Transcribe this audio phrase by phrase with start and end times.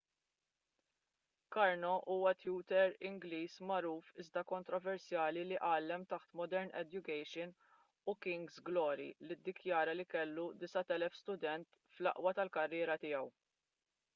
[1.55, 7.53] karno huwa tutur ingliż magħruf iżda kontroversjali li għallem taħt modern education
[8.15, 13.31] u king's glory li ddikjara li kellu 9,000 student fl-aqwa tal-karriera tiegħu